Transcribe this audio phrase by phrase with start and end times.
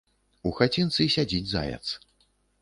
[0.49, 1.83] У хацінцы сядзіць заяц.